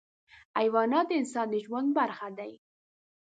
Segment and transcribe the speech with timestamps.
[0.57, 2.53] حیوانات د انسان د ژوند برخه دي.